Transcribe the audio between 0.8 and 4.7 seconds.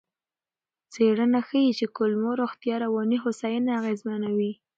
څېړنه ښيي چې کولمو روغتیا رواني هوساینه اغېزمنوي.